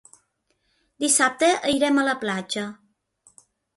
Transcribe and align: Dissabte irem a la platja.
Dissabte 1.03 1.49
irem 1.73 1.99
a 1.99 2.07
la 2.11 2.17
platja. 2.25 2.65